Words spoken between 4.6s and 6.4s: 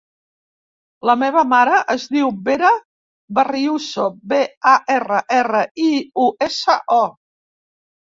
a, erra, erra, i, u,